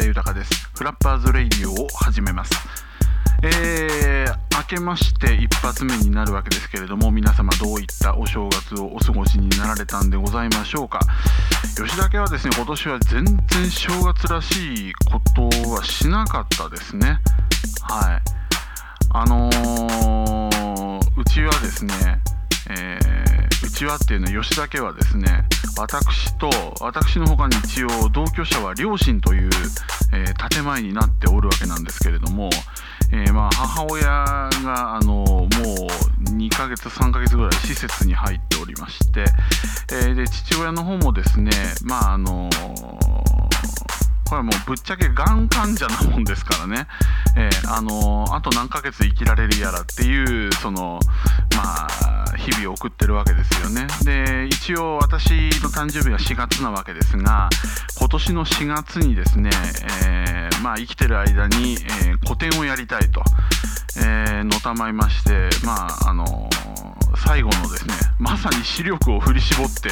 [0.00, 0.50] 田豊です。
[0.74, 2.52] フラッパーズレイディオを始めます。
[3.42, 11.00] えー、明けまして一発目になるわけですけれども皆様どういったお正月をお過ごしになられたんでございましょうか。
[11.76, 17.20] 吉田家はですね今年は全然正月らしいことはしなかったですね。
[17.82, 18.22] はい。
[19.12, 21.94] あのー、うちはですね、
[22.70, 25.44] えー、うちはっていうのは吉田家はですね
[25.78, 29.50] 私と私の他に一応同居者は両親という、
[30.12, 32.48] えー、建前になっておるわけなんですけれども、
[33.12, 35.46] えー、まあ母親があのもう
[36.36, 39.24] 2ヶ月3ヶ月ぐらい施設に入っておりまして、
[39.92, 41.50] えー、で父親の方もですね
[41.84, 42.48] まああの
[44.30, 46.86] これはもうぶっちゃけがん患者なもんですからね、
[47.36, 51.00] えー、あのあと何ヶ月生きられるやらっていうその
[51.56, 51.89] まあ
[52.40, 53.86] 日々を送ってるわけですよね。
[54.04, 55.30] で一応私
[55.62, 57.50] の誕生日は4月なわけですが
[57.98, 59.50] 今年の4月にですね、
[60.06, 63.22] えー、まあ生きてる間に、えー、個展をやりたいと、
[63.98, 66.48] えー、のたまいましてまああの
[67.16, 69.90] 最後のですねまさに視力を振り絞って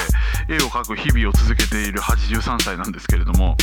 [0.48, 3.56] 絵を描く日々を続けている83歳なんですけれども、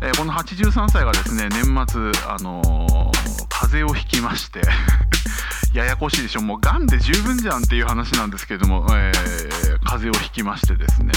[0.00, 3.12] え、この83歳がですね年末あの、
[3.48, 4.60] 風邪をひきまして
[5.74, 6.42] ややこしいでしょ。
[6.42, 11.12] もうがんで十分じゃんっていう話なんですけれども、えー、風邪をひきましてですね。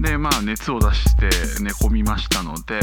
[0.00, 1.28] でまあ熱を出して
[1.62, 2.80] 寝込みましたので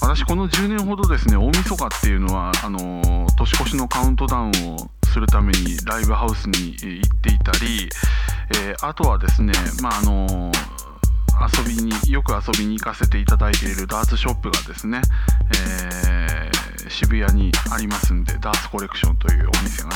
[0.00, 7.88] 私この10年ほどですね大晦日っていうのはあの年越しのカウントダウンをするためにライブハウスに行っていたり、
[8.68, 9.52] えー、あとはですね
[9.82, 10.52] まああの
[11.40, 15.02] 遊びによく遊びに行かせていただいているダーツショップがですね、
[15.68, 16.41] えー、
[16.92, 19.94] 渋谷にありますんでダーツコレクションというお店がね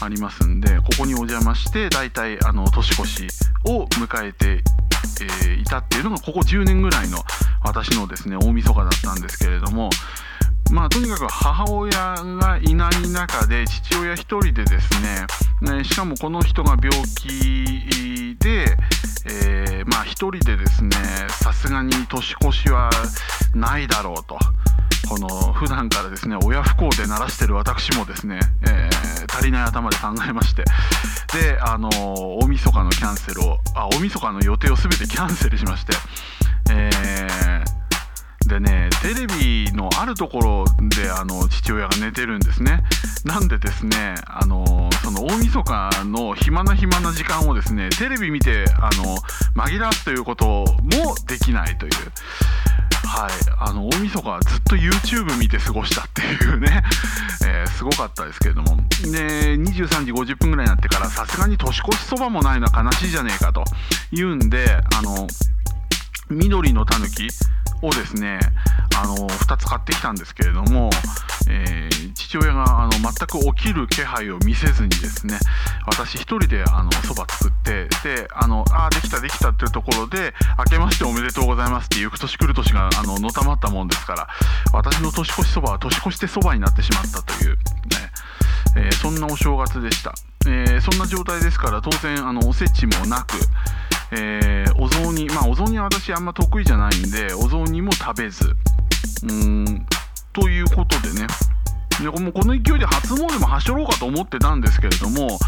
[0.00, 3.28] ありますんでここにお邪魔して大体あの年越し
[3.64, 4.62] を迎えて、
[5.22, 7.18] えー、いたっていうのがここ10年ぐらいの
[7.64, 9.90] 私のですね大晦日だったんですけれども
[10.70, 18.76] まあとにかく母親がいない中で父親1人でですねねしかもこの人が病気で、
[19.26, 20.90] えー、まあ1人でですね
[21.28, 22.90] さすがに年越しは
[23.54, 24.38] ないだろうと。
[25.08, 30.64] この普段からですね親不孝で鳴らしてる私もですね、えー、足りない頭で考えまして
[31.32, 31.88] であの
[32.38, 35.92] 大晦日のキャンセルをあ大晦日の予定を全てキャンセルしまして、
[36.70, 37.80] えー
[38.50, 42.82] でねテレビのあるところであの父親が寝てるんですね。
[43.24, 49.16] なんでですねあのその大晦日の暇な暇な時間をですねテレビ見てあの
[49.54, 51.92] 紛らわすということもできないという。
[53.10, 56.84] はい、あの大晦日はずっと YouTube 見て過ごしたっていうね、
[57.44, 58.76] えー、すごかったですけれども。
[59.02, 63.64] で23時50分ぐらいになってからさすがに年越しそばもないのは悲しいじゃねえかと
[64.12, 65.26] いうんであの
[66.28, 67.28] 緑のたぬき
[67.82, 68.38] をですね
[69.02, 70.90] あの2つ買ってきたんですけれども、
[71.48, 75.38] えー、父親があの全く起きる気配を見せずにですね
[75.86, 76.64] 私1人で
[77.10, 84.28] そば作ってであのあできたできたっていうところで明けましておめでとうございますっていう年来る年があののたまったもんですから
[84.72, 87.56] 私の年越しそばは年越してそばになってしまったという、ね
[88.76, 90.14] えー、そんなお正月でした、
[90.46, 93.34] えー、そんな状態ですから当然あのおせちもなく
[94.12, 98.56] えー、お雑煮まあお雑煮は私あんま得意じゃないんでお雑煮も食べず
[99.22, 99.86] うーん
[100.32, 101.26] ということでね。
[102.00, 105.38] でもこの勢いで初詣もはしょろうかと思ってたんですけれども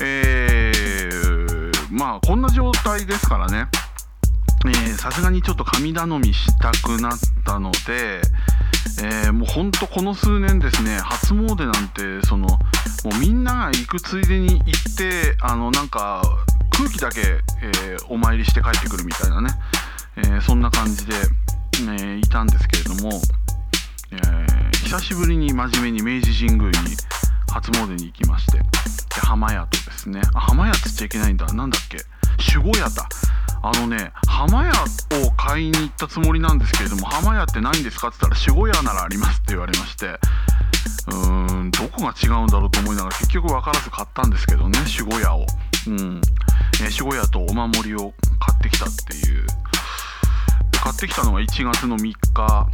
[0.00, 3.66] えー、まあこんな状態ですからね。
[4.96, 8.20] さすがにちょっと神頼みしたくなったので、
[9.02, 12.58] えー、もうほんとこの数年ですね初詣なんてそのも
[13.12, 16.22] うみんなが行くついでに行ってあのなんか
[16.70, 19.50] 空気だけ、えー、お参りして帰ってくるみたいなね、
[20.16, 21.14] えー、そんな感じで、
[25.12, 26.96] しぶりに真面目に明治神宮に
[27.52, 28.64] 初詣に行きましてで
[29.20, 31.44] 浜屋とですねあ浜屋っつっちゃいけないんだ。
[31.52, 31.98] なんだっけ？
[32.56, 33.06] 守護屋だ。
[33.62, 45.46] あのね浜屋を買いに行ったつもりなんですけれども浜屋ってないんですかって言ったら守護屋ならありますって言われましてうーんどこが違うんだろうと思いながら結局分からず買ったんですけどね守護屋を。
[45.88, 46.22] うん、
[46.80, 49.46] 守護屋とお守りを買ってきたっていう。
[50.82, 52.66] 買ってきたのが1月の3日。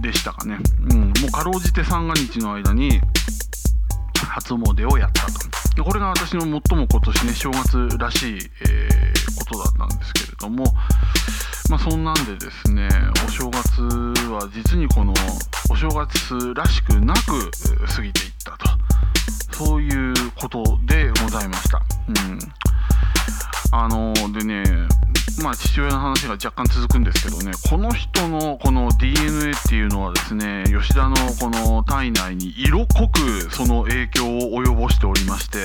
[0.00, 0.58] でしたかね、
[0.90, 3.00] うん、もうかろうじて三が日の間に
[4.14, 5.26] 初詣をやった
[5.76, 5.84] と。
[5.84, 10.64] これが私の最も今年ね正月らしい、えー、ことだったんですけれども
[11.68, 12.88] まあそんなんでですね
[13.26, 13.82] お正月
[14.30, 15.12] は実にこの
[15.68, 17.50] お正月らしくなく
[17.88, 18.74] 過ぎていったと。
[19.54, 21.80] そういうことでございました。
[22.08, 22.38] うん、
[23.70, 24.64] あのでね
[25.42, 35.58] まあ、父親の話が若干続くんですけどねこの人のこの DNA っていうのはですね吉田のこの体内に色濃くその影響を及ぼしておりまして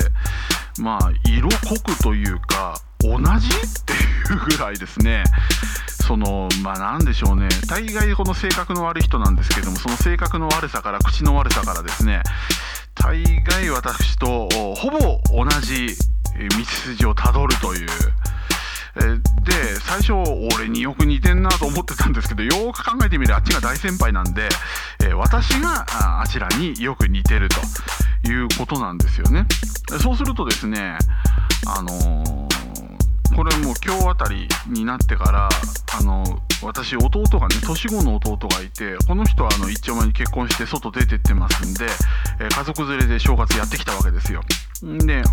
[0.82, 3.52] まあ色濃くというか同じっ
[3.86, 3.94] て
[4.34, 5.24] いうぐらいですね。
[5.88, 7.48] そのまあ何でしょうね。
[7.68, 12.22] 大概この性格の悪い人なんですけどもその性格の悪さから口の悪さからですね
[12.96, 15.96] 大概私とほぼ同じ
[16.38, 17.88] 道筋をたどるという
[18.96, 20.14] で最初
[20.56, 24.50] 俺によく似てんなと思ってたんですけどよく考えてみればあっちが大先輩なんで、
[25.04, 25.86] え私が
[26.22, 29.46] あちらによく似てるということなんですよね。
[30.02, 30.98] そうするとですね
[31.68, 35.50] あのー、これもう今日あたりになってから
[36.00, 36.24] あの
[36.62, 41.86] 私弟がね年子の弟がいてこの人はあの一丁前に結婚して外出てってますんで、
[42.40, 44.42] え家族連れで正月やってきたわけですよ。
[44.82, 45.24] で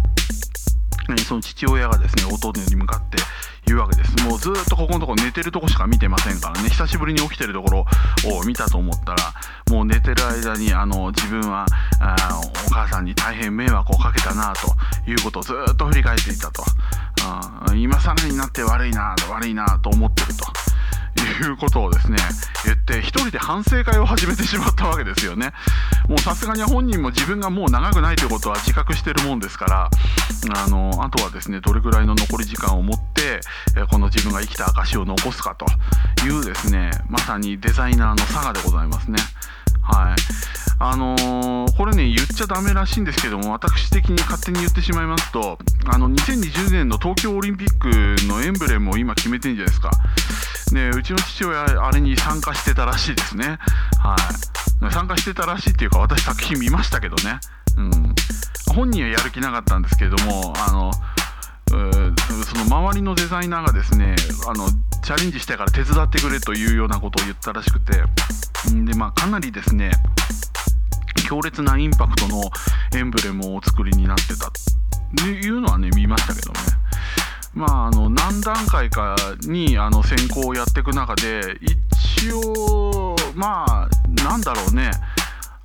[1.19, 3.19] その父親がですね弟に向かって
[3.67, 4.25] 言うわけです。
[4.25, 6.69] もうずっとここのとこ寝てるとこしか見てませんからね。
[6.69, 7.87] 久しぶりに起きてるところ
[8.25, 9.17] を見たと思ったら
[9.71, 11.67] もう寝てる間にあの自分は
[12.01, 16.65] あお母さんに大変迷惑をかけたなということをずっと振り返っていたと。
[17.75, 20.45] 今更になって悪いな悪いなと思ってると。
[21.23, 22.19] いうことをですね
[22.65, 25.53] 言って一人で反省会を始めてしまったわけですよね。
[26.09, 29.91] もうさすがに本人も自分がもう長くないということは自覚してるもんですから
[30.57, 33.41] あのあとはですねどれぐらいの残り時間を持って
[33.91, 35.67] この自分が生きた証を残すかと
[36.25, 39.19] いうですねまさにデザイナーの差がでございますね。
[39.83, 40.17] はい。
[40.79, 47.89] あのー、これね言っちゃダメらしいんですけども私的に勝手に言ってしまいますとあの2020年の東京オリンピック
[48.29, 49.91] のエンブレムを今決めてるんじゃないですか。
[50.73, 53.59] でうちの父親あれに参加してたらしいですね。
[53.99, 54.17] は
[54.89, 54.93] い。
[54.93, 57.41] 参加してたらしいっていうか私作品見ましたけどね。
[57.77, 58.15] うん。
[58.75, 60.91] 本人はやる気なかったんですけれどもあの
[61.69, 64.15] その周りのデザイナーがですね
[64.47, 64.69] あの
[65.03, 68.03] チャレンジしてから手伝ってくれというようなことを言ったらしくて。
[68.85, 69.93] で、まあ、かなりですね
[71.29, 72.41] 強烈なインパクトの
[72.95, 74.49] エンブレムをお作りになってた。
[74.49, 74.51] っ
[75.17, 76.59] ていうのはね見ましたけどね。
[77.57, 83.89] まああの何段階かにあの選考をやっていく中で一応まあ
[84.23, 84.91] なんだろうね。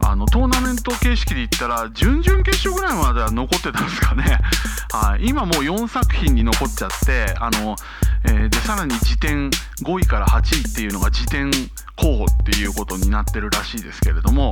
[0.03, 4.39] あのトーナメント形式で言ったら準々決勝ぐらいまでは残ってたんですかね、
[4.91, 7.75] はい、今もう4作品に残っちゃってあの、
[8.23, 9.51] えー、でさらに次点
[9.83, 11.51] 5位から8位っていうのが次点
[11.95, 14.49] 候補っていうことになってるらしいですけれども、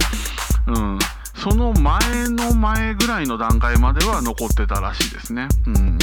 [0.67, 0.99] うん、
[1.35, 5.47] その前の前ぐらいの段階までは残ってたらしいですね。
[5.65, 5.97] うん。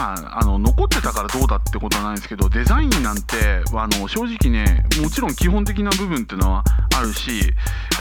[0.00, 6.64] まあ、あの残ってたからどうだってことはないんですけどデザインなんてあの正直ねもちろん基本的な部分っていうのは
[6.96, 7.52] あるし、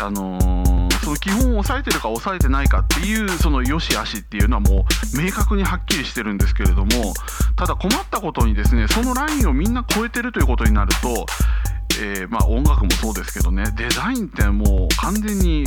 [0.02, 7.14] あのー、その基本を抑えてるか抑えてないかっていうその良し悪しっていうのはもう明確にはっきりしてるんですけれども
[7.58, 11.26] ただ困ったことにですねそのラインをみんな超えてるということになると
[12.02, 15.66] えー、まあ、音楽もそうですけどねデザインってもう完全に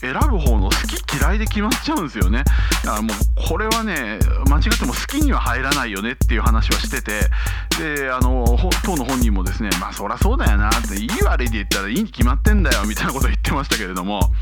[0.00, 2.44] 選ぶ方の好き嫌いで決まっちゃうんですよね。
[2.84, 3.16] だからもう
[3.48, 4.18] これはね
[4.48, 7.30] 間違っても好きには入らないよねっていう話はしてて。
[7.78, 14.32] であの当の本人もですねまあそりゃそうだよなっていい悪いで言ったらいいに決まってんだよみたいなこと言ってましたけれども。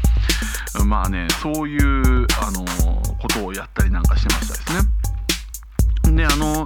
[0.84, 2.64] まあねそういうあの
[3.20, 6.16] ことをやったりなんかしてましたですね。
[6.16, 6.64] であの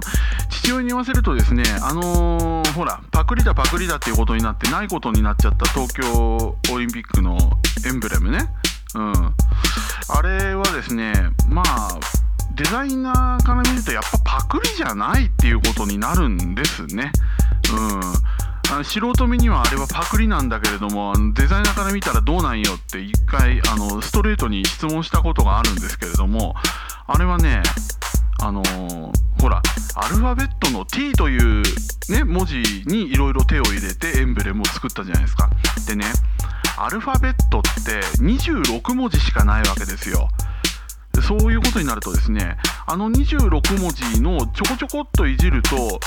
[0.49, 7.37] 父親に言わせるとですねあのほらパクリだパクリだっていうことになってないことになっちゃった東京オリンピックの
[7.85, 8.49] エンブレムね、
[8.95, 9.13] うん、
[10.09, 11.13] あれはですね
[11.49, 11.99] まあ
[12.55, 17.11] デザイナーから見るとやっぱパクリじゃないっていうことになるんですね。
[18.75, 26.53] うん、素人目にはあれはパクリなんだけれどもデザイナーから見たらどうなんよって一回あのストレートに質問したことがあるんですけれども
[27.07, 27.63] あれはね
[28.41, 29.61] あのー、ほら
[29.95, 31.63] アルファベットの T という、
[32.09, 35.49] ね、文字にいろいろ手を入れてエンブレムを作ったじゃないですか。
[35.87, 36.05] でね
[36.77, 40.29] アルファベットって26文字しかないわけですよ。
[41.21, 45.99] そういうことになるとですねあの26文字のちょこちょこっといじると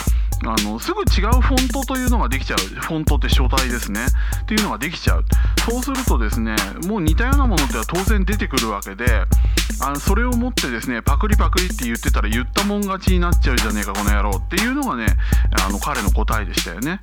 [0.44, 2.58] あのすぐ違うフォントというのができちゃう。
[2.58, 4.04] フォントって書体ですね。
[4.42, 5.24] っていうのができちゃう。
[5.70, 6.56] そうするとですね
[6.86, 9.06] もう似たようなものっては当然出てくるわけで
[9.80, 15.06] あのそれを持ってですねパクリパクリって言ってたら言ったもん勝ちになっちゃうじゃねえかこの野郎っていうのがね
[15.66, 17.00] あの彼の答えでしたよね。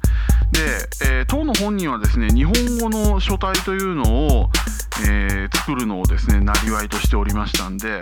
[0.53, 0.59] で、
[1.01, 4.49] えー、当の本人はですね日本語の書体というのを、
[5.09, 8.01] えー、作るのをですねなりわいとしておりましたんで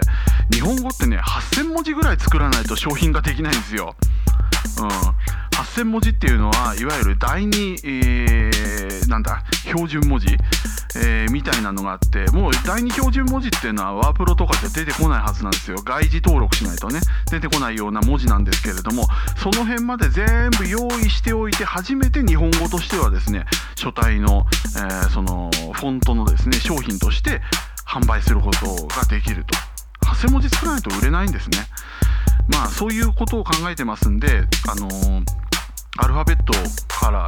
[0.51, 3.95] 日本語ってね8000文字ぐらい作らないと商品ができないんですよ。
[4.81, 10.27] うん、8000文字っていうのはいわゆる第二、えー、なんだ標準文字、
[10.95, 15.77] えー、みたいなのがあってもう第二標準文字っていうのはワープロとかじゃ出てこないはずなんですよ。
[15.83, 16.99] 外事登録しないとね
[17.29, 24.45] 出てこないような文字なんですけれどもその辺まで全部用意しておいて初めて日本語としてはですね書体の、
[24.77, 27.41] えー、そのフォントのですね商品として
[27.85, 29.55] 販売することができると。
[30.07, 31.57] 8000文字少ないと売れないんですね。
[32.47, 35.23] まあそういうことを考えてますんであのー、
[35.97, 36.53] アルファベット
[36.87, 37.25] から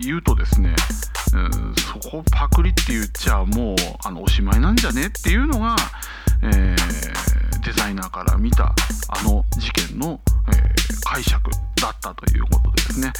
[0.00, 0.74] 言うとですね、
[1.34, 5.76] うん、そこパクリって言っちゃもうあのおしまいなんじゃねっていうのが、
[6.42, 8.74] えー、デザイナーから見た
[9.08, 10.56] あの事件の、えー、
[11.04, 13.12] 解釈だったということですね、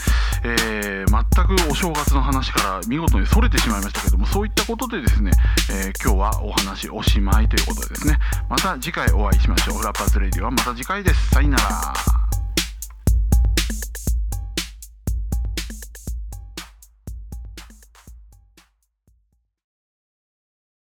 [0.45, 5.31] えー、全くお正月の話から見事にそれてしまいましたけどもそういったことでですね、
[5.71, 8.19] え今日はお話おしまいということでですね。
[8.49, 9.79] また次回お会いしましょう。
[9.79, 11.31] フラッパーズレディはまた次回です。
[11.31, 12.16] さよなら。